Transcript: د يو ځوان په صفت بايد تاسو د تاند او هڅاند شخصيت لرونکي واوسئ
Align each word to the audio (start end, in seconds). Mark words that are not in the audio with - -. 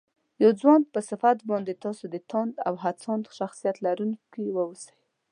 د 0.37 0.39
يو 0.43 0.51
ځوان 0.61 0.81
په 0.93 0.99
صفت 1.09 1.37
بايد 1.49 1.69
تاسو 1.85 2.03
د 2.09 2.15
تاند 2.31 2.53
او 2.67 2.73
هڅاند 2.83 3.25
شخصيت 3.37 3.75
لرونکي 3.85 4.43
واوسئ 4.51 4.93